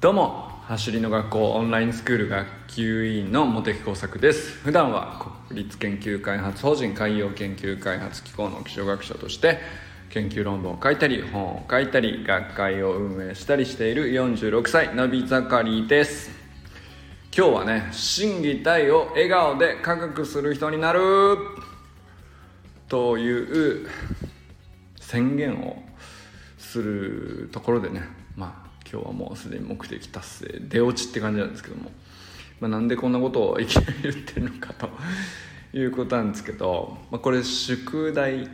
[0.00, 4.52] どうも走りの学校オンラインスクール学級委員の茂木耕作です。
[4.58, 9.58] 普段は国立研究開発法人海洋研究開発機構の気象学者として
[10.10, 16.30] 研究論文を書いたり本を書いたり学会を運営したりしている46歳のび盛りです。
[17.36, 21.00] 今日はね心技体を笑顔で科学する人になる！
[22.86, 23.88] という
[25.00, 25.82] 宣言を
[26.56, 28.02] するところでね
[28.36, 31.90] まあ今日はもうすでに目的達成出落ちって感じなんですけども、
[32.60, 34.88] まあ、なんでこんなことをいきなり言ってるのかと
[35.76, 38.48] いうことなんですけど、まあ、これ宿題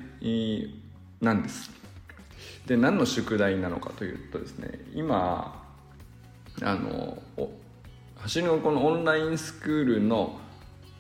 [1.21, 1.71] なんです。
[2.67, 5.63] で何の宿題なのかというとですね今
[6.63, 7.19] あの
[8.17, 10.41] 走りのこのオンラインスクールの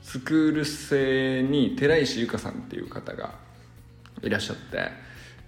[0.03, 3.34] スクール生に寺石由香さんっていう方が
[4.23, 5.05] いらっしゃって。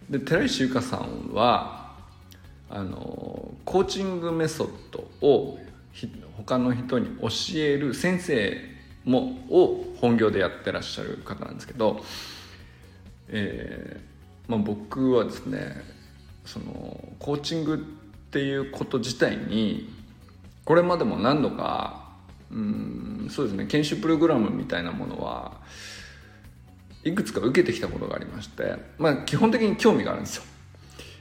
[0.09, 1.86] で寺石由香さんは
[2.69, 5.59] あのコーチングメソッドを
[6.37, 8.61] 他の人に教える先生
[9.05, 12.01] もを本業でやってらっしゃる方なんですけど、
[13.29, 15.83] えーまあ、僕はですね
[16.45, 17.79] そのコーチングっ
[18.31, 19.89] ていうこと自体に
[20.65, 22.05] これまでも何度か
[22.51, 25.61] うんそうですね研修プログラムみたいなものは
[27.05, 30.43] いくつか受けてきたことがありましてまあ基本的に興味があるんですよ。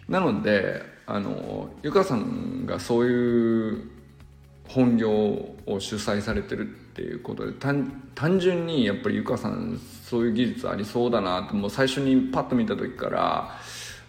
[0.10, 3.92] なのであのゆかさんがそういう
[4.68, 13.60] 本業を主催されてるっていうことで単純にやっぱりゆかさんそういう技術ありそうだなってもう最初にパッと見た時から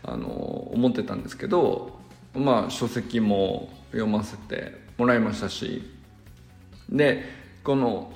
[0.03, 0.29] あの
[0.73, 1.99] 思ってたんですけど
[2.35, 5.83] まあ書籍も読ませてもらいましたし
[6.89, 7.25] で
[7.65, 8.13] この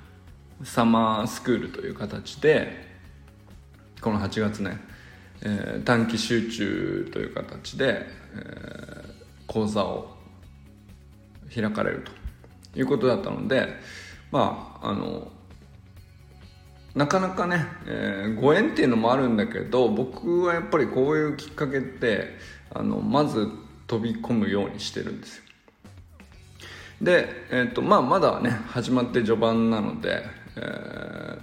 [0.64, 2.90] サマースクールという形で
[4.00, 4.78] この8月ね
[5.42, 9.12] えー、短期集中という形で、えー、
[9.46, 10.16] 講座を
[11.54, 12.04] 開かれる
[12.72, 13.68] ということだったので
[14.30, 15.28] まああの
[16.94, 22.36] なかなかね、えー、ご縁っていうのもあるんだけど僕はやっぱりこういうきっかけって
[22.72, 23.48] あのまず
[23.86, 25.44] 飛び込むようにしてるんですよ。
[27.00, 30.22] で、えーとまあ、まだね始まって序盤なので、
[30.56, 31.38] え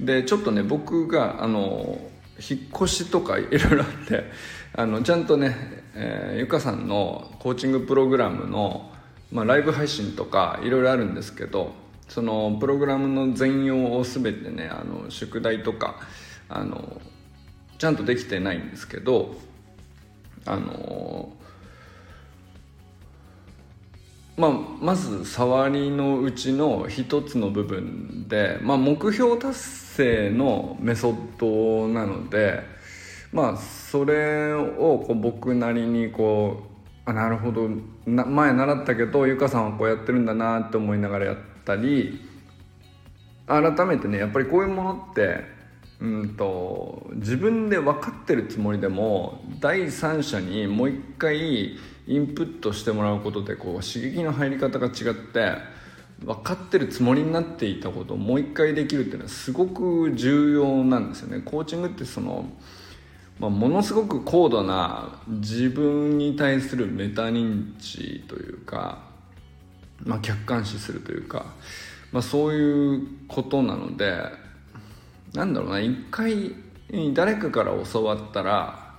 [0.00, 1.98] ー、でちょっとね僕があの
[2.38, 4.24] 引っ越しとかいろいろあって
[4.74, 5.56] あのちゃんとね、
[5.94, 8.90] えー、ゆかさんのコーチングプログラムの、
[9.32, 11.72] まあ、ライブ配信とかいろいろあるんですけど
[12.08, 15.96] そのプログラムの全容を全てねあの宿題とか
[16.48, 17.00] あの
[17.78, 19.34] ちゃんとできてないんですけど
[20.46, 21.30] あの
[24.38, 24.50] まあ、
[24.80, 32.62] まず触りのうちの一つの部分で、まあ、目標達成のメソッドなので、
[33.32, 36.62] まあ、それをこう僕なりにこ
[37.06, 37.68] うあなるほど
[38.06, 42.20] な前習ったけどゆかさんはこうやってるんだなって思いながらやったり
[43.46, 45.40] 改めてねやっぱりこういうものって
[46.00, 55.77] うんと自分で分かってるつもりでも第三者にもう一回インプットしてもらうことでこう刺激の入り方が違って
[56.24, 61.40] 分かってるつもりになっていたことをもう一回できるっていうのはすごく重要なんですよね。
[61.44, 62.50] コーチングってその、
[63.38, 68.98] まあ、ものすごく高度な自分に対するメタ認知というか、
[70.04, 71.46] まあ、客観視するというか、
[72.10, 74.16] まあ、そういうことなので
[75.34, 76.54] なんだろうな一回
[77.12, 78.94] 誰かから教わったら、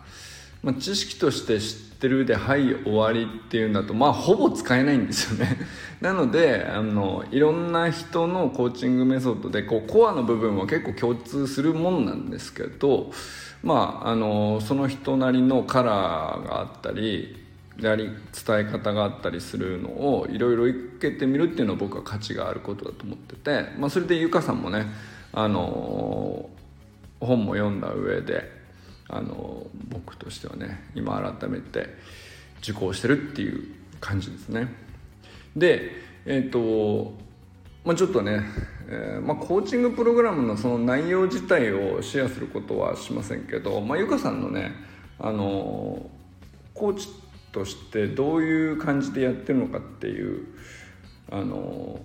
[0.61, 5.57] まあ、知識として知ってってるではい終わりっていうんだとまあほぼ使えないんですよね。
[5.99, 13.11] なのであのいろんな人のコーチングメソッドでこうコアの部分は結構共通するもんなんですけど
[13.63, 17.35] まああのその人なりのカラーがあったり
[17.81, 18.09] やり
[18.45, 24.87] 伝え方があったりするのをいろいろ受けてみるっていうのは僕は価値があることだと思ってて、まあ、それでゆかさんもね
[25.33, 26.49] あの
[27.19, 28.58] 本も読んだ上で
[29.09, 31.87] あの僕としてはね今改めて
[32.61, 33.67] 受講してるっていう
[33.99, 34.67] 感じですね。
[35.55, 35.91] で
[36.25, 37.13] えっ、ー、と
[37.85, 38.43] まあ、ちょっとね、
[38.87, 44.73] えーまあ、コーチングプログラムのその内容自体をシェアすることはしませんけど、まあ、ゆかさんのね
[45.17, 46.09] あの
[46.73, 47.07] コーチ
[47.51, 50.45] としてどういう感じでやってるのかっていう
[51.31, 51.99] あの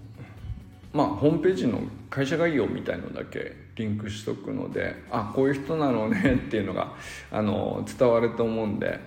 [0.92, 6.94] まあホームページの会社概要みたいのだけリンクしとくのであこういう人なのね っていうのが
[7.30, 9.00] あの伝わると思うんで、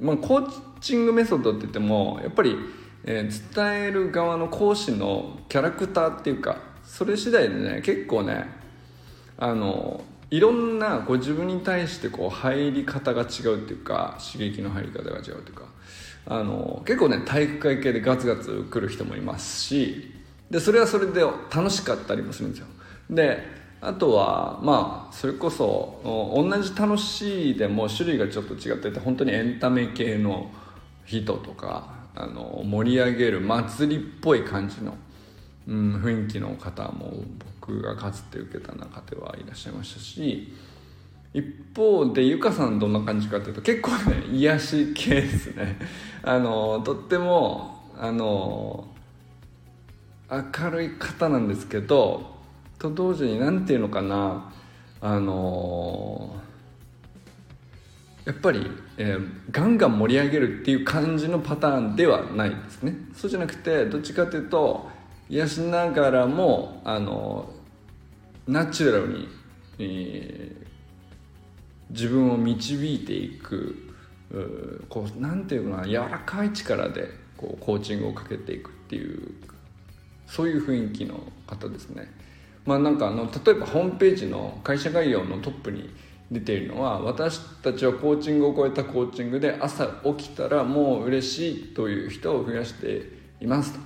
[0.00, 0.50] まあ、コー
[0.80, 2.56] チングメソッドって言ってもやっぱり、
[3.04, 8.46] えー、伝える側の講師のキャラクターっていうかそれ次第でね結構ね
[9.36, 15.64] あのいろんなこう自分に対してこう入り方が違うっていうか刺激の入り方が違うっていうか
[16.26, 20.12] あの結構ね体育会系でガツガツ来る人もいますし
[20.50, 21.20] でそれはそれで
[21.54, 22.66] 楽しかったりもするんですよ。
[23.10, 30.50] であとはまあそれこそ同じ楽しいでも種類がちょっと違ってて本当にエンタメ系の
[31.04, 34.96] 人とかあの盛り上げる祭りっぽい感じの、
[35.68, 37.12] うん、雰囲気の方も
[37.60, 40.52] 僕がかつて受けた中ではいらっしゃいましたし
[41.34, 41.44] 一
[41.74, 45.78] 方でゆかさんどんな感じかというと結構ね癒し系ですね。
[46.22, 48.88] あのとってもあの
[50.30, 52.33] 明るい方なんですけど
[52.78, 54.52] と同時に何て言うのかな
[55.00, 56.34] あの
[58.24, 64.88] やっぱり、えー、ガンガン盛り上げるっていう感じのパターンではないですねそうじゃなくてどっちかというと
[65.28, 67.50] 癒しながらもあの
[68.46, 69.28] ナチュラルに、
[69.78, 73.94] えー、自分を導いていく
[74.88, 79.32] こうなんていうかな柔らかい力でこうコーチングをかけていくっていう
[80.26, 82.10] そういう雰囲気の方ですね。
[82.64, 85.90] まあ、なんかあの例えばホームページの会社概要のトップに
[86.30, 93.02] 出ているのは私たちはコーチングを超えたコーチングで朝起きたらもう嬉しいという人を増やして
[93.40, 93.80] いますと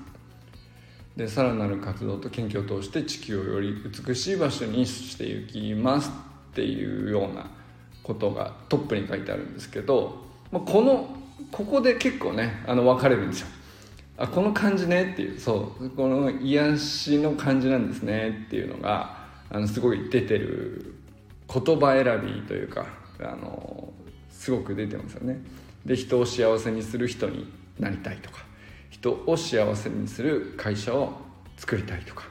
[1.16, 3.75] でさらなる活動と研究を通して地球をより
[4.06, 6.10] 美しい場所にしていきます
[6.50, 7.50] っていうような
[8.04, 10.16] ことがトップに書いてあるんですけど、
[10.52, 11.08] まあ、この
[11.50, 13.48] ここで結構ねあの分かれるんですよ。
[14.19, 19.17] あこの感じねっていうそうこの癒しの感じなんですねっていうのが
[19.49, 20.94] あのすごい出てる
[21.49, 22.87] 言葉選びというか
[23.20, 23.93] あの
[24.31, 25.41] すごく出てますよね。
[25.87, 28.44] で人を幸せにする人になりたいとか
[28.91, 31.12] 人を幸せにする会社を
[31.56, 32.25] 作りたいとか、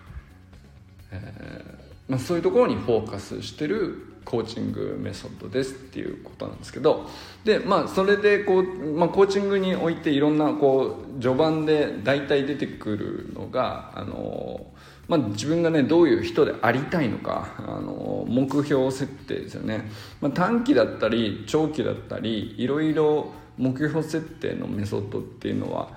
[1.12, 7.10] えーまあ、そういうところにフォーカスしてるコーチングメソッドですっていうことなんですけど
[7.46, 8.64] でまあそれでこう、
[8.94, 14.68] まあ、コーチングにおいていろんなこう序盤で大体出てくるのがあの、
[15.08, 19.90] まあ、自分がねどういう人でありたいのかあの目標設定ですよね、
[20.20, 25.88] まあ、短期だったり長期だったりいろいろ目標設定のメソッドっていうのは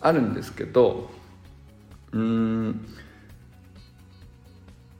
[0.00, 1.10] あるんですけど
[2.12, 2.88] うん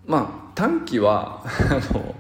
[0.07, 2.15] まあ短期はあの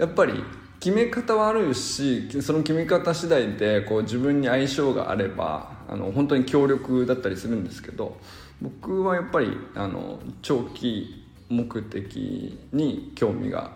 [0.00, 0.42] やっぱり
[0.80, 8.16] 決め方はあるしその決め方次第でこう自分に相性があればあの本当に強力だったりするんですけど
[8.62, 13.72] 僕はやっぱりあの長期目的に興味が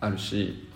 [0.00, 0.68] あるし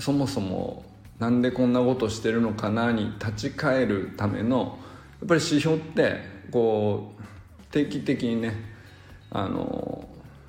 [0.00, 0.84] そもそも
[1.20, 4.76] なんでこんなことしてるのかなに立ち返るための
[5.20, 6.20] やっぱり指標って
[6.50, 8.54] こう定期的にね
[9.30, 10.05] あの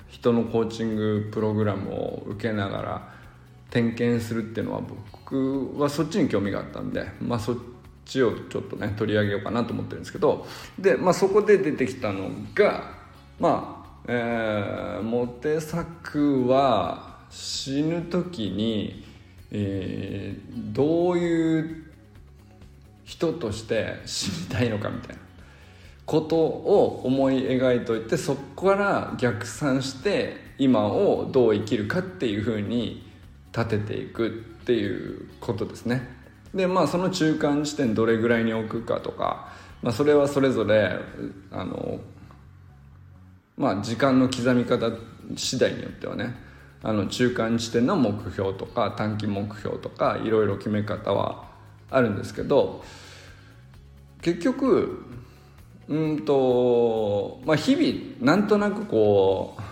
[0.08, 3.08] 人のコーチングプログラムを受けながら
[3.70, 7.56] 点検するっていうのは僕はそっちに興味があったんで、まあ、そっ
[8.04, 10.46] ちをちょっとね取り上げようかなと思ってるんですけど
[10.78, 12.94] で、まあ、そこで出てきたのが
[13.38, 19.04] まあ、えー、モテ作は死ぬ時に、
[19.50, 21.84] えー、どういう
[23.04, 25.27] 人として死にたいのかみたいな。
[26.08, 33.06] ことを思い描いといてそこから逆算して今をどう生きるかっていうふうに
[33.54, 34.30] 立てていくっ
[34.64, 36.08] ていうことですね。
[36.54, 39.52] でまあその中間地点どれぐらいに置くかとか、
[39.82, 40.98] まあ、それはそれぞれ
[41.50, 42.00] あの
[43.58, 44.90] まあ時間の刻み方
[45.36, 46.34] 次第によってはね
[46.82, 51.44] あの中間地点の目標とか短期目標とかいろいろ決め方は
[51.90, 52.82] あるんですけど
[54.22, 55.04] 結局
[55.88, 59.62] うんとまあ日々なんとなくこう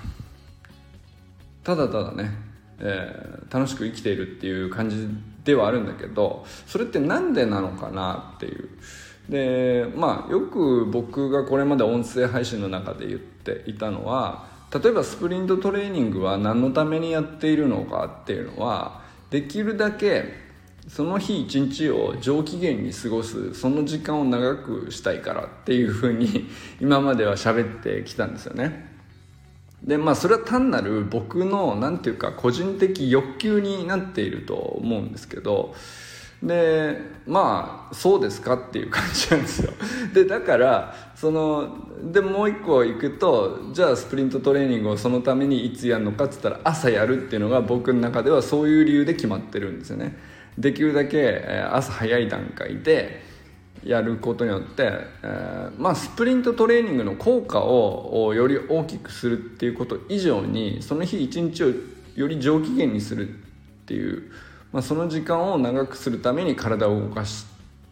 [1.62, 2.30] ただただね、
[2.78, 5.08] えー、楽しく生きているっていう感じ
[5.44, 8.68] ではあるんだけどそれって何でなのかなっていう。
[9.28, 20.45] でまあよく僕がこれまで音声配信の中で言っていたのは例えばスプリントトレーニングは何のためにやっているのかっていうのはできるだけ
[20.88, 26.48] その日一日を上機嫌に過ごすその時間を長くしたいからっていうふうに
[26.80, 28.94] 今までは喋ってきたんですよね。
[29.82, 35.74] でまあそれは単なる僕の何て言うか個人的欲求になっていると思うんですけど
[36.42, 39.72] でまあそうですかっていう感じなんですよ。
[40.14, 41.76] でだからその
[42.12, 50.35] でもう一個行くとじゃあスプリントトレーニングをそのためにいつやるのかっつったら朝やるっていうのが僕の中ではそういう理由で決まってるんですよね。
[50.58, 51.38] できるだけ
[51.70, 53.22] 朝早い段階で
[53.84, 54.90] やることによって、
[55.22, 61.72] えー、まあ、スプリントトレーニングの効果をより大きくするっていうこと以上にその日一日を
[62.16, 63.32] より上機嫌にするっ
[63.86, 64.32] ていう、
[64.72, 67.46] まあ、その時間を長くするために体を動かし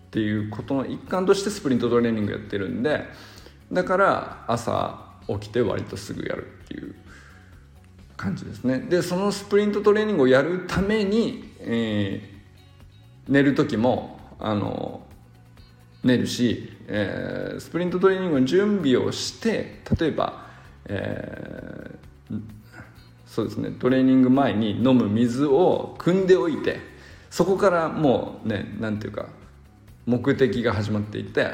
[0.06, 3.04] っていうことの一環としてスプリントトレーニングやってるんで
[3.72, 6.94] だから朝起きて割とすぐやるっていう
[8.16, 8.78] 感じですね。
[8.78, 12.33] でそのスプリントトレーニングをやるために、えー、
[13.28, 15.02] 寝る時もあの
[16.02, 20.46] 寝るし、えー、スプリントトレーニングの準備をして例えば、
[20.86, 22.40] えー、
[23.26, 26.80] そうですねトレーニング前に飲む水を汲んでおいて
[27.30, 29.26] そこからもうね何ていうか
[30.06, 31.52] 目的が始まっていて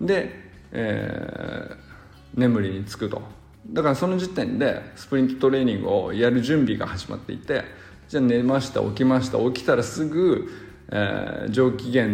[0.00, 0.30] で、
[0.72, 3.22] えー、眠りにつくと。
[3.68, 7.64] だからその時点でスプリントトレーニングをやる準備が始まっていて
[8.08, 9.38] じゃあ寝ました起きました。
[9.38, 10.48] 起きたらすぐ、
[10.90, 12.06] えー、上機嫌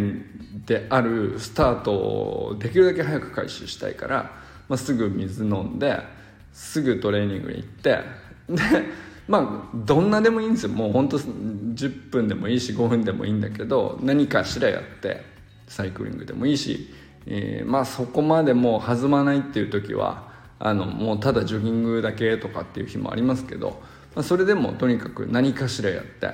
[0.65, 4.31] であるスタートをできるだけ早く開始したいから、
[4.69, 5.99] まあ、すぐ水飲んで
[6.51, 7.99] すぐトレーニングに行って
[8.49, 8.61] で
[9.27, 10.71] まあどんなでもいいんですよ。
[10.71, 15.23] もうほんと10分でもいいし5分でもいいんだけど何かしらやって
[15.67, 16.93] サイクリングでもいいし、
[17.25, 23.81] えー、まあそこまでもう弾まないっていう時はあのもうただジョギングだけとかっていう日もありますけど、
[24.15, 26.29] まあ、それでもとにかく何かしらやって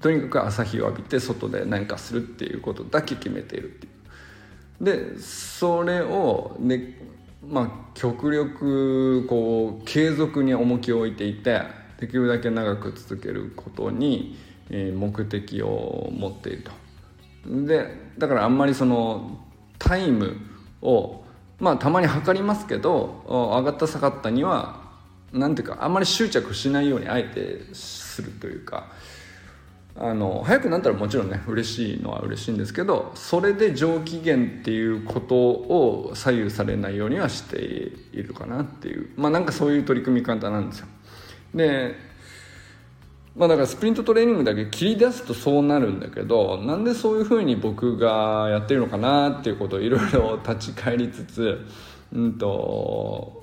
[0.00, 3.88] とにかく朝日を浴びて外で何かするっていうことだけ決めているってい
[4.80, 4.84] う。
[4.84, 7.00] でそれをね
[7.48, 11.62] まあ極力こう継続に重きを置いていて
[11.98, 14.36] できるだけ長く続けることに、
[14.68, 16.70] え目的を持っていると。
[17.46, 19.40] でだからあんまりその
[19.78, 20.36] タイム
[20.82, 21.24] を
[21.58, 24.85] まあたまに測りますけど上がった下がったには
[25.32, 28.88] 何ていうかあんまり執着しないようにあえてするというか
[29.98, 40.86] あの早くなったらもちろんね嬉しいのは嬉しいんですけどそれで上機嫌っていうことを左右されないようにはしているかなっていうまあなんかそういう取り組み方なんですよ。
[41.54, 41.94] で
[43.34, 51.66] まあだからスプリントトレーニングだけ切り出すとそうなるんだけどなんでそういうふうに僕がやってるのかなっていうことをいろいろ立ち返りつつ
[52.12, 53.42] うんと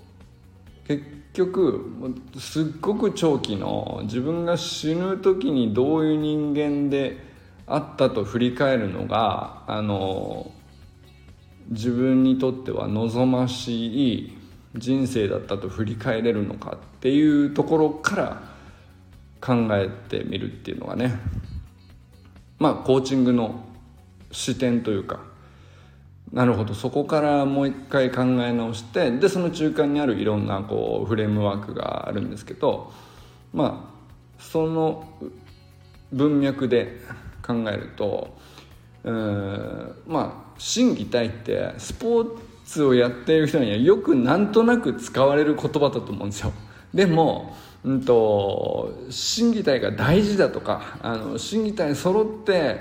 [0.87, 1.91] 結局
[2.37, 7.17] すっごく長期の自分が死ぬ時にどういう人間で
[7.65, 10.51] あったと振り返るのがあの
[11.69, 14.37] 自分にとっては望ましい
[14.75, 18.41] 人生だったと振り返れるのかっていうところから
[19.39, 21.19] 考えてみるっていうのがね。
[22.59, 23.65] まあコーチングの
[24.31, 25.19] 視点というか
[26.33, 32.91] なるほどそこからもう一回考え直してでその中間にあるいろんなこうフレームワークがあるんですけど
[33.53, 35.07] まあその
[36.11, 36.97] 文脈で
[37.45, 38.35] 考えると
[39.03, 46.51] うんまあ心技体ってスポーツをやっている人にはよくなんとなく使われる言葉だと思うんですよ。
[46.95, 52.79] でもうんと審議体が大事だとかあの審議体揃って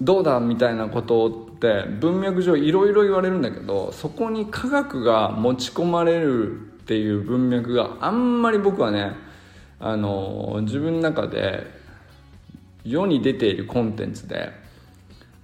[0.00, 9.12] どうだみたいなことって文脈上いろいろ言われるんだけどそこに科学が持ち込まれるっていう文脈があんまり僕はね
[9.78, 11.64] あの自分の中で
[12.84, 14.50] 世に出ているコンテンツで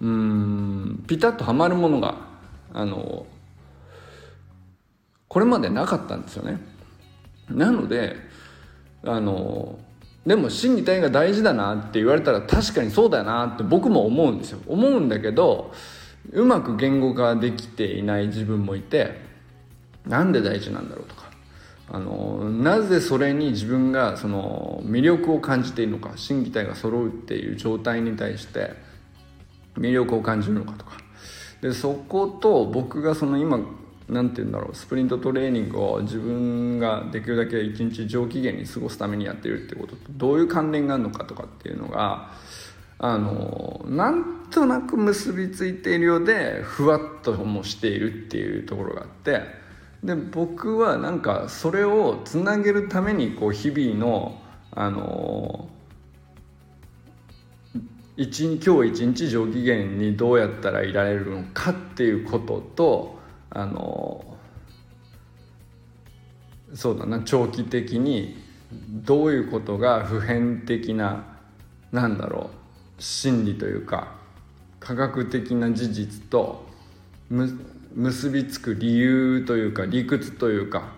[0.01, 2.17] うんピタッとはまるものが
[2.73, 3.25] あの
[5.29, 6.59] これまでなかったんですよね。
[7.49, 8.17] なので
[9.05, 9.79] あの
[10.27, 15.73] でも心技体が大事だなって言われたら確かにそうだなって僕も思うんですよ思うんだけど
[16.33, 19.21] うまく言語化できていない自分もいて
[20.07, 21.29] なんで大事なんだろうとか。
[21.91, 28.75] あのなぜそれに自分がその魅力を感じているのか心技体が揃うっていう状態に対して
[29.75, 30.99] 魅力を感じるのかとか。
[31.63, 33.59] でそこと僕がその今
[34.09, 42.31] 何て言うんだろうスプリントトレーニングを自分ができるだけ一日上機嫌に過ごすためにやってるってこととどういう関連があるのかとかっていうのが
[42.99, 49.43] あのなんとなく結びついているようでふわっともしているっていうところがあって
[50.03, 54.41] で僕はなんかそれをつなげるためにこう日々の
[54.73, 55.69] あの
[58.17, 63.19] 一今日一日上機嫌にどうやったらいられるのかっていうことと
[63.51, 64.25] あの
[66.75, 68.37] そうだな長期的に
[68.73, 71.39] どういうことが普遍的な
[71.93, 72.58] なんだろう
[72.99, 74.17] 真理というか
[74.81, 76.67] 科学的な事実と
[77.95, 80.93] 結びつく理由というか理屈というか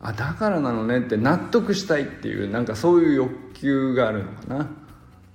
[0.00, 4.70] あだからなのねって納得したいっていうなんかそういう欲求があるのかな。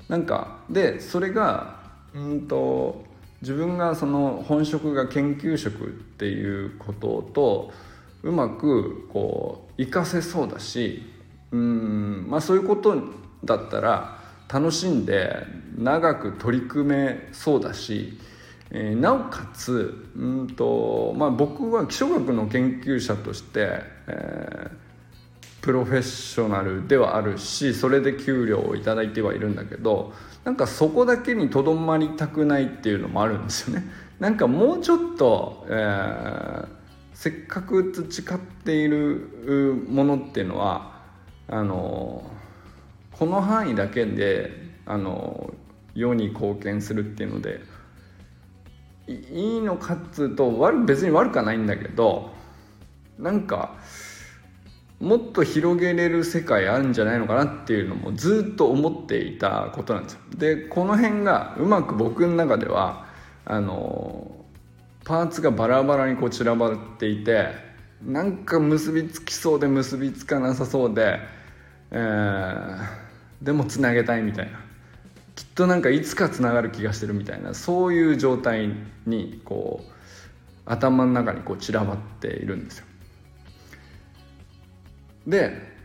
[0.07, 1.79] なんかでそれが
[2.13, 3.03] うんと
[3.41, 7.71] 自分がその本職が研究職っていうことと
[8.23, 11.03] うまくこう活かせそうだし
[11.51, 12.95] うんまあそういうこと
[13.43, 14.19] だったら
[14.51, 15.45] 楽しんで
[15.77, 18.17] 長く取り組めそうだし
[18.71, 33.87] えー、なおかつうんと、まあ、僕は気象学の研究者として、えー、プロフェッショナルではあるしそれで給料を頂いてはいるんだけどなんかそこだけにとどまりたくないっていうのもあるんですよね。
[34.19, 36.67] なんかもうちょっと、えー、
[37.13, 41.01] せっかく培っているものっていうのは
[41.47, 42.29] あの
[43.17, 44.51] この範囲だけで
[44.85, 45.53] あの
[45.93, 47.61] 世に貢献するっていうので
[49.07, 52.31] いいのかっつうと悪別に悪くはないんだけど
[53.17, 53.75] なんか
[54.99, 60.19] もっと広げれる世界あるんじゃないのかなっていうのもずっと思っていたことなんですよ。
[60.37, 63.05] でこの辺がうまく僕の中では
[63.45, 64.45] あの
[65.05, 67.49] パーツがバラバラにこう散らばっていて
[68.03, 71.19] なんか結びつきそうで結びつかなさそうで、
[71.91, 73.04] えー、
[73.45, 74.59] でもつなげたいみたいな
[75.35, 78.71] きっとなんかいつかつながる気がしてるみたいなそういう状態
[79.05, 79.91] にこう
[80.65, 82.85] 頭の中にこう散らばっているんですよ。
[85.27, 85.75] で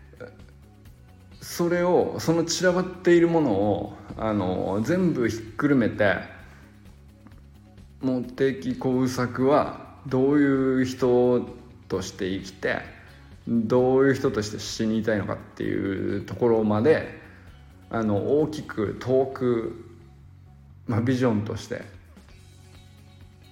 [1.42, 6.16] それをその散らばっているものをあの全部ひっくるめて
[8.00, 11.46] 茂木耕作はどういう人
[11.88, 12.78] として生きて
[13.46, 17.19] どういう人として死にたいのかっていうところまで
[17.90, 19.84] あの大きく遠く、
[20.86, 21.82] まあ、ビジョンとして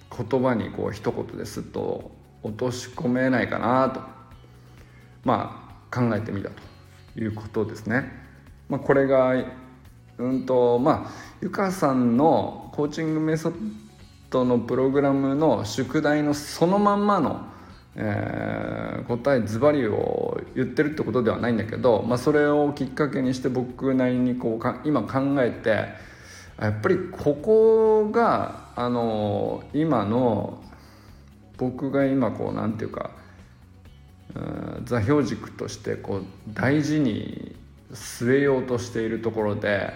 [0.09, 4.01] 言葉にこう一言ですっと落とし込めないかなと
[5.25, 8.11] まあ考えてみたということですね。
[8.69, 9.33] まあ、これが
[10.17, 13.53] うんとまあゆかさんのコーチングメソッ
[14.29, 17.45] ドのプログラムの宿題のそのまんまの
[17.95, 25.69] えー、答えズバリを言ってるってことではないんだけど、まあ、それをきっかけにして僕なりにこうか今考えて
[26.61, 30.61] やっぱりここがあの今の
[31.57, 33.11] 僕が今こうなんていうか、
[34.35, 34.39] う
[34.81, 36.23] ん、座標軸としてこう
[36.53, 37.55] 大事に
[37.91, 39.93] 据えようとしているところで、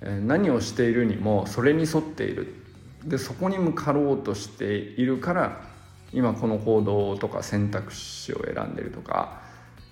[0.00, 2.62] えー、何をしているにもそれに沿っている。
[3.04, 5.75] でそこに向かろうとしているから
[6.16, 9.42] 今この行動とか選択肢を選んでるとか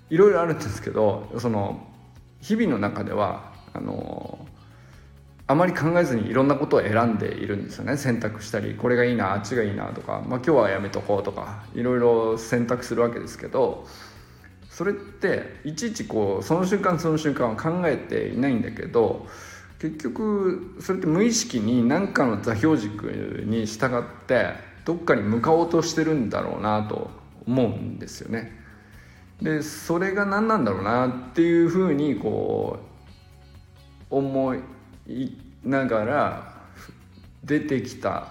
[0.08, 1.86] いろいろあるんですけどその
[2.40, 4.48] 日々の中ではあの
[5.46, 7.98] あまり考えずにいろんなことを選んでいるんですよね。
[7.98, 13.86] 選択したりこれがいいなあっちがいいなとか、まあ、今日はやめとこうとかいろいろ選択するわけですけど
[14.70, 19.26] それっていちいちこうその瞬間その瞬間は考えていないんだけど
[19.78, 23.04] 結局それって無意識に何かの座標軸
[23.44, 27.10] に従ってどっかに向かおうとしてるんだろうなと
[27.46, 28.52] 思うんですよね。
[29.42, 32.78] でそれが何なんだろうなっていうふうにこ
[34.10, 34.60] う思い
[35.64, 36.54] ながら
[37.42, 38.28] 出てきた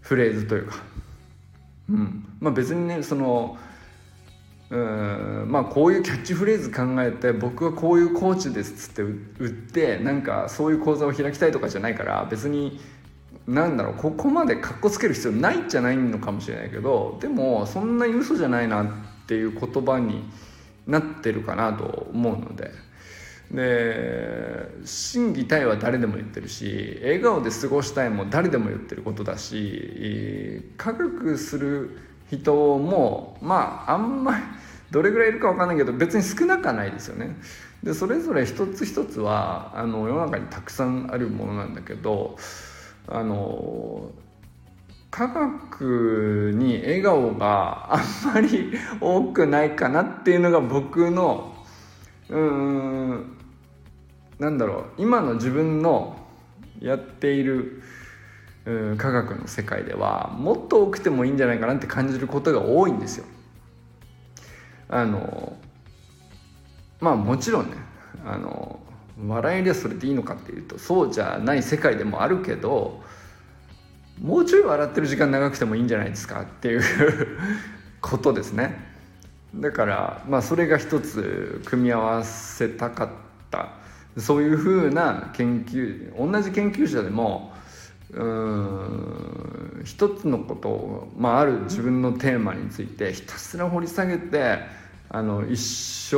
[0.00, 0.76] フレーズというか、
[1.90, 3.56] うんまあ、別にねその
[4.70, 12.80] うんまあこういうキャッチフレーズ考えて僕はこういうコーチですっつって売ってなんかそういう講座を開きたいとかじゃないから別に
[13.48, 18.86] なんだろうここまでかっこつける必要ないんじゃないのかもしれないけどでもそんなに嘘じゃないなっ
[19.26, 20.22] ていう言葉に
[20.86, 22.70] なってるかなと思うので
[23.50, 31.98] で心技体は誰でも言ってるし笑顔で過ごしたいも誰でも言ってることだし科学する
[32.30, 34.44] 人もまああんまり
[34.90, 37.36] どれぐらいいるか分かんないけど別に少なくはないですよね。
[37.82, 42.36] でそれぞれ一つ一つはあの世の中にたくさんあるものなんだけど
[43.10, 44.10] あの
[45.10, 51.54] 科学に笑顔があんまり多くないかなっていうのが僕の
[52.28, 53.36] うん
[54.38, 56.16] なんだろう今の自分の
[56.80, 57.82] やっている
[58.98, 63.24] 科学の世界ではもっと多くてもいいんじゃないかなって感じることが多いんですよ。
[64.90, 65.56] あの
[67.00, 67.76] まあもちろんね
[68.24, 68.78] あの
[69.26, 73.02] 笑いでそれでいいのかっていうとそうじゃない世界でもあるけど
[74.20, 76.82] もうちょい笑ってる時間長くてもいいんじゃないですかっていう
[78.00, 78.86] ことですね。
[79.54, 83.08] だからまあそれが一つ組み合わせたかっ
[83.50, 83.70] た。
[84.16, 87.52] そういうふうな研究同じ研究者でも
[88.12, 94.60] うん一つのことを、まあ、ある自分のテーマについてひたすら掘り下げて
[95.10, 95.60] あの一
[96.10, 96.16] 生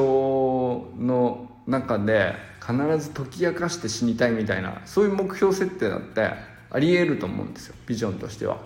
[1.03, 6.31] の中で必ず解き明かして死にたいみたいなそういう目標設定だって
[6.71, 8.59] ありえると思うんですよビジョンとしては。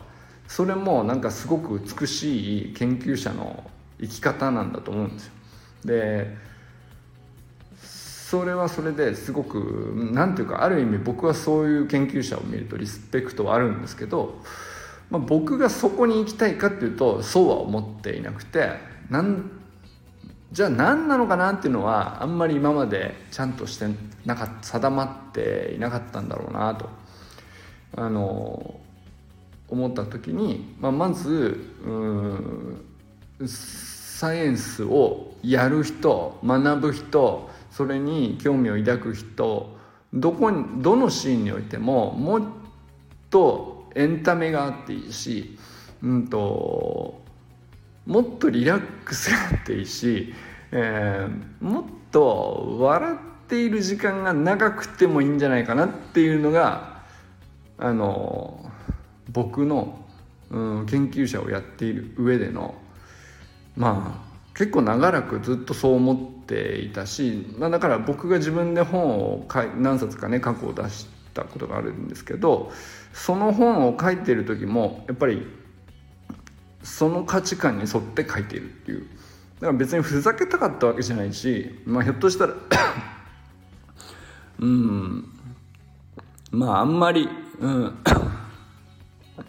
[0.47, 3.65] それもなんかすごく美しい研究者の
[3.99, 5.33] 生き方なんだと思うんですよ。
[5.85, 6.37] で
[7.77, 14.43] それはそれですごく何ていうかある意味僕はそういう研究者を見るとリスペクトはあるんですけど
[15.11, 18.71] まあ、僕がそこに行きたいかっていうとそうは思っていなくて
[19.11, 19.51] なん
[20.55, 23.87] じゃあ何なのかなっていうのはあんまり今までちゃんとして
[24.25, 26.89] なか定まっていなかったんだろうなと。
[27.97, 28.81] あの
[29.69, 31.59] 思った時に、まあ、まず
[33.47, 39.77] サイエンスをやる人学ぶ人それに興味を抱く人
[40.13, 42.43] どこにどのシーンにおいてももっ
[43.31, 45.59] とエンタメがあっていいし、
[46.03, 47.24] うんと、
[48.07, 50.35] もっとリラックスがあっていいし、
[50.73, 53.17] えー、もっと笑っ
[53.49, 57.03] ている時間が長くてもいいんじゃないかなっていうのが
[57.79, 58.71] あの
[59.31, 60.05] 僕の、
[60.51, 62.75] うん、研究者をやっている上での
[63.77, 69.47] まあ結構長らくずっとそう思っていたし、まあ、だから僕が自分で本を
[69.79, 72.71] 何冊かね過去を出したことがあるんですけど
[73.13, 75.47] その本を書いてる時もやっぱり
[76.85, 79.07] その価値観に沿って書いているっていう。
[79.55, 82.55] だから別にふざけたかったわけじゃないし、まあ、ひょっとしたら
[84.61, 85.29] うん
[86.51, 87.95] まああんまりうん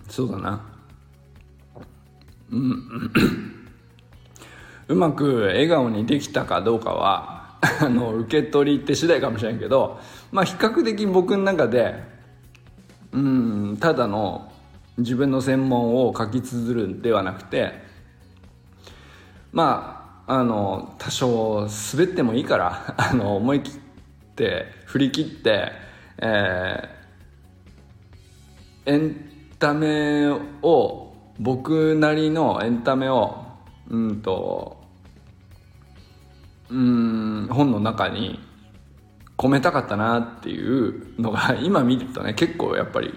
[0.09, 0.61] そうだな。
[2.51, 2.83] うん。
[4.87, 9.99] うまく笑顔にできたかどうかは あの受け取りって次第かもしれんけど
[10.31, 12.03] まあ比較的僕の中で
[13.11, 14.51] うんただの
[14.97, 17.73] 自分の専門を書き綴るんではなくて
[19.51, 23.79] まああの多少滑ってもいいから あの思い切っ
[24.35, 25.71] て振り切って、
[26.17, 29.15] えー、エン
[29.59, 30.27] タメ
[30.61, 33.45] を僕なりのエンタメを
[33.89, 34.83] うんと
[36.69, 38.39] うん本の中に
[39.37, 43.13] 込めたかったなっていうのが今見るとね結構やっぱり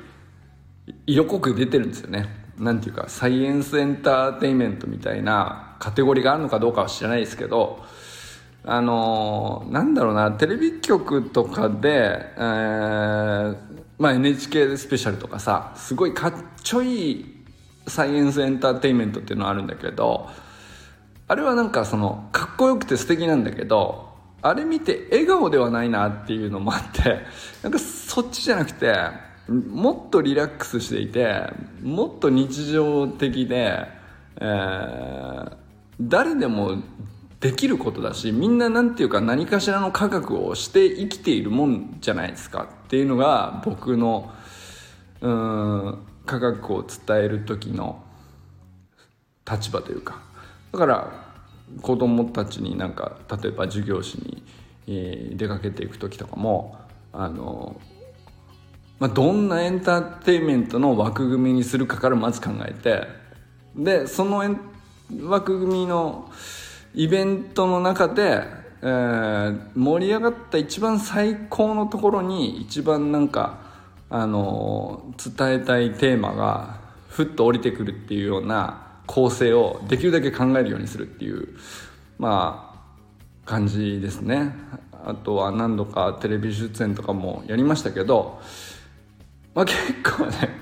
[1.07, 2.48] 色濃く出てるんですよね。
[2.59, 7.85] なんていうかサイエンスエンターテインメントみたいなカテゴリーがあるのかどうかは知らないですけど
[8.64, 13.57] あのー、なんだろうなテレビ局とかで、えー
[13.98, 17.44] まあ、NHK スペシャルとかさすごいかっちょいい
[17.87, 20.29] サイエンスエンターテインメントっていうのはあるんだけど
[21.29, 24.09] あれはなんかそのかっこよくて素敵なんだけど
[24.42, 27.20] あれ見て笑顔ではないなっていうのもあって
[27.62, 28.94] なんかそっちじゃなくて
[29.48, 31.44] もっとリラックスしていて
[31.82, 33.87] もっと日常的で、
[34.40, 35.56] えー、
[36.00, 36.82] 誰でも
[37.40, 44.32] できることだしみんな何て言うか何かしらの科学をして生きているもんじゃないですかっていうのが僕の
[45.20, 48.02] うん科学を伝える時の
[49.50, 50.20] 立場というか。
[50.72, 51.28] だから
[51.82, 54.42] 子供たちになんか例えば授業誌に、
[54.87, 56.78] えー、出かけていく時とかも
[57.12, 57.80] あの、
[58.98, 63.06] まあ、どんなエンターテインメントの枠組みにするかからまず考えて
[63.76, 64.42] でその
[65.22, 66.30] 枠組みの
[66.94, 68.42] イベントの中で、
[68.82, 73.61] えー、盛り上がった一番最高のところに一番なんか
[74.11, 81.56] あの伝えたいテーマがふっと降りてくるっていうような構成をできるだけ考えるようにするっていう
[82.18, 84.54] まあ感じですね。
[85.04, 88.42] あとは何度かテレビ出演とかもやりましたけど
[89.59, 90.57] まあ結構ね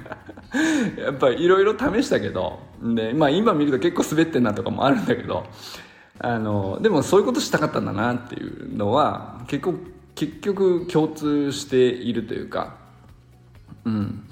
[0.99, 5.45] やっぱいろいろ試したけどで、まあ、今見ると結構滑ってんなとかもあるんだけど
[6.19, 9.75] あのでもそういうことしたかったんだなっていうのは結構
[10.15, 12.79] 結局共通しているというか
[13.85, 14.27] うん。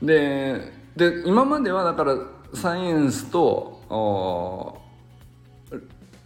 [0.00, 2.16] でで今まではだから
[2.54, 4.80] サイエンスと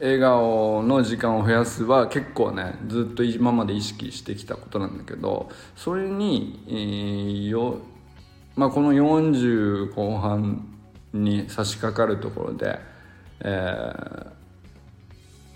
[0.01, 7.81] 笑顔の時間を増やすは結構ねずっと今まで意識してきたことなんだけどそれに、えー、よ
[8.57, 10.67] まあ、この40後半
[11.13, 12.79] に差し掛かるところで、
[13.41, 14.27] えー、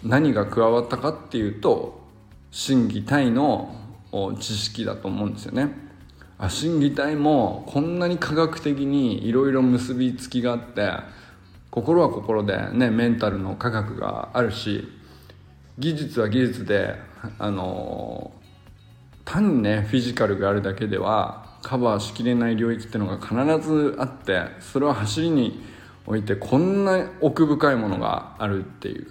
[0.04, 2.00] 何が加わったかっていうと
[2.50, 3.74] 心技体の
[4.40, 5.68] 知識だと思うんですよね。
[6.38, 10.92] あ心技体もこんなに科学的にいろいろ結びつきがあって
[11.74, 14.86] 心は心でねメンタルの科学があるし
[15.76, 16.94] 技術は技術で
[17.40, 18.30] あの
[19.24, 25.64] 単にねフィジカルがあるだけではカバーしきれない領域っていうのが必ずあってそれは走りに
[26.06, 29.06] おいてこんな奥深いものがあるっていう。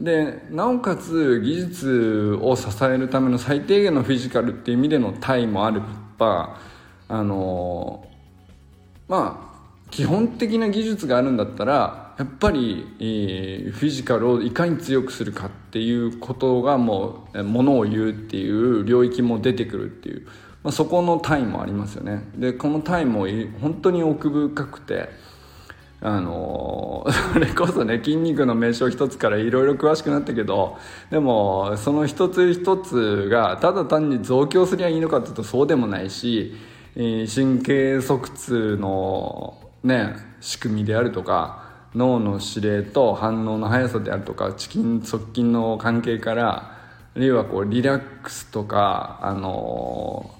[0.00, 5.82] でなおかつ技術を支えるための最低限のフィジカルっていう意味での体もある
[6.18, 6.58] ぱ
[7.08, 8.06] あの
[9.08, 20.26] まあ基本的な技術があるんだったらやっぱり、えー、フィジカルをいかに強くするかっていうことがもうものを言うっていう領域も出てくるっていう、
[20.64, 22.24] まあ、そこの単位もありますよね。
[22.36, 23.26] でこの単位も
[23.60, 25.10] 本当に奥深くて
[26.00, 30.76] あの それこそね筋肉の名称一つからいろいろ詳しくなったけど
[31.12, 36.56] でもその一つ一つがただ単に増強すりゃいいのかっていうとそうでもないし、
[36.96, 39.54] え神経側痛の
[39.84, 41.67] ね仕組みであるとか
[41.98, 46.78] 脳の指令と反応の速さであるとかチキン側近の関係から
[47.14, 50.30] あるいはこうリラックスとかあの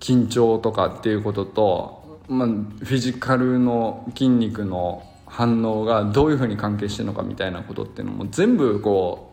[0.00, 1.98] 緊張とかっていうことと
[2.28, 9.32] まあ、フィジカルの筋肉の反応がどういうふうに関係してるのかみたいなことっていうのも全部こ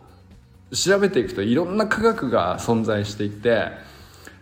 [0.70, 3.68] う調べていくといろんな科学が存在していて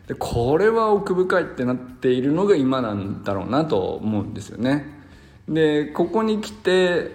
[0.07, 5.04] でこれは奥深いってなっているのが今なんだろうなと思うんですよね。
[5.49, 7.13] でここに来て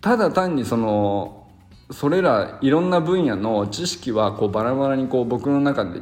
[0.00, 1.46] ただ単にその
[1.90, 6.00] それらいろんな分野の知識はこうバラバラにこう僕の中で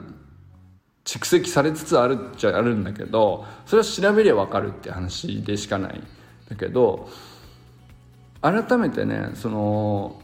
[1.05, 6.00] 蓄積されつつあるっちゃあるんだけどそれは調べりゃ分かるって話でしかない
[6.48, 7.09] だけど
[8.42, 10.20] 改めてねその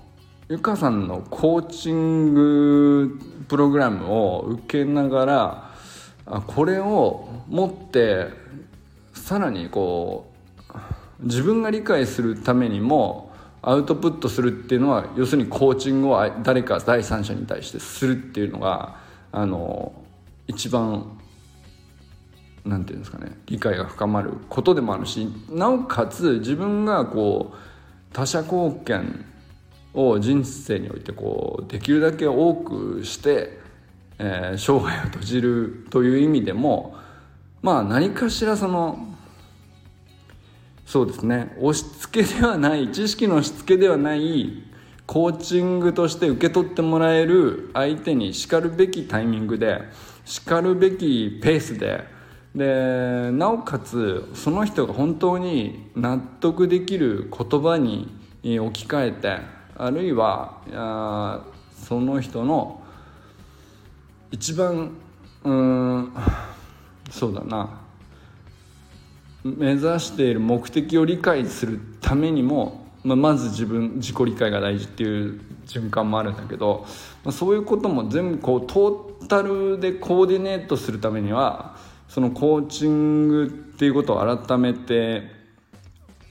[0.49, 5.71] ゆかさんのコーチングプログラムを受けながら
[6.47, 8.29] これを持って
[9.13, 10.36] さらにこう
[11.21, 18.97] 自分が理解するためにもアウトプットするっていうのは要するにコーチングを誰か第三者に対してするっていうのが
[19.33, 19.93] あの
[20.47, 21.19] 一番
[22.65, 27.57] なんていうんですかね理解が深まることでもあるしなおかつ自分がこう
[28.13, 29.25] 他者貢献
[29.95, 33.59] を人生においてこうできるだけ多くして、
[34.19, 36.97] えー、生涯を閉じるという意味でも
[37.63, 39.16] まあ何かしらその
[40.87, 41.55] そうですね。
[41.61, 44.63] 押し付けではない知識の押し付けではない
[45.05, 49.81] コーチングとして受け取ってもらえる相手にしかるべきタイミングで
[50.25, 52.05] しかるべきペースで
[52.55, 58.09] でなおかつその人が本当に納得できる言葉に
[58.59, 59.39] 置き換えて
[59.77, 61.45] あるいはあ
[61.75, 62.83] その人の
[64.31, 64.93] 一番
[65.45, 66.13] うん
[67.11, 67.86] そうだな。
[69.57, 76.85] 目指している目的を理解するためにもまあ、まず自分自己理解が大事っていう循環もあるんだけど、
[77.23, 81.77] まあ、そういうことも全部こうトータルでコーディネートするためには
[82.09, 85.23] そのコーチングっていうことを改めて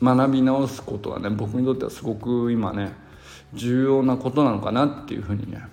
[0.01, 2.91] 学び直すことはね僕にとってはすごく今ね
[3.53, 5.65] 重要なことなのかなっていうふうにね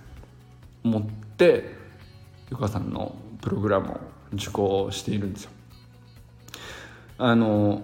[0.84, 1.02] 思っ
[1.36, 1.64] て
[2.48, 4.00] ゆかさんのプログラムを
[4.34, 5.50] 受講しているんですよ。
[7.24, 7.82] あの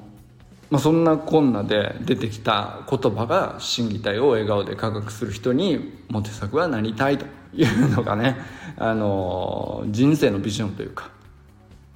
[0.70, 7.24] まあ、そんなこんなで出てきた言葉が心技体を笑顔で科学する人にモテ作はなりたいと
[7.55, 8.37] いうのがね、
[8.77, 11.11] あの人生のビジョンというか、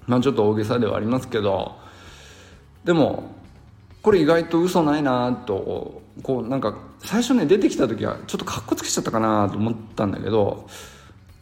[0.07, 1.77] まあ、ちょっと大げさではありますけど
[2.85, 3.25] でも
[4.03, 10.69] これ意外と嘘ないなとこうなんか最初ね出てきた時はちょっとかっこつけちゃったかなと思ったんだけど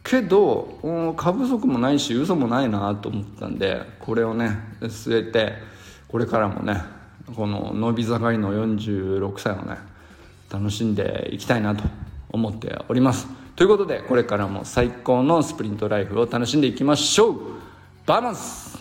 [0.02, 5.69] けど、うん、過不足もないし嘘もないなと思ったんでこれをね据えて
[6.10, 6.82] これからもね
[7.36, 9.78] この伸び盛りの46歳をね
[10.50, 11.84] 楽しんでいきたいなと
[12.30, 13.28] 思っております。
[13.54, 17.40] ということでこれからも最高のスプリントライフを楽しんでいきましょう。
[18.06, 18.79] バランス